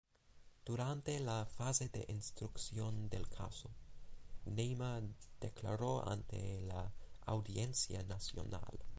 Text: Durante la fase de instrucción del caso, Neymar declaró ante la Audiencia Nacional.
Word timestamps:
Durante 0.65 1.19
la 1.19 1.45
fase 1.45 1.89
de 1.89 2.07
instrucción 2.09 3.07
del 3.07 3.29
caso, 3.29 3.69
Neymar 4.45 5.03
declaró 5.39 6.09
ante 6.09 6.59
la 6.61 6.91
Audiencia 7.27 8.01
Nacional. 8.01 8.83